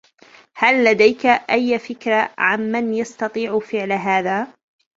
هل 0.55 0.83
لديك 0.85 1.25
اي 1.25 1.79
فكرة 1.79 2.29
عن 2.37 2.59
من 2.71 2.93
يستطيع 2.93 3.59
فعل 3.59 3.91
هذا؟ 3.91 4.47